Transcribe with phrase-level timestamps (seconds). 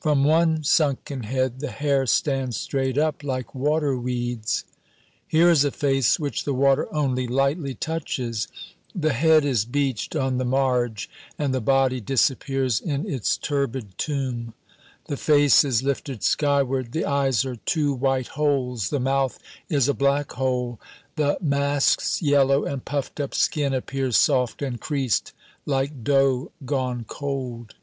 [0.00, 4.64] From one sunken head the hair stands straight up like water weeds.
[5.28, 8.48] Here is a face which the water only lightly touches;
[8.94, 14.54] the head is beached on the marge, and the body disappears in its turbid tomb.
[15.08, 16.92] The face is lifted skyward.
[16.92, 19.38] The eyes are two white holes; the mouth
[19.68, 20.80] is a black hole.
[21.16, 25.34] The mask's yellow and puffed up skin appears soft and creased,
[25.66, 27.74] like dough gone cold.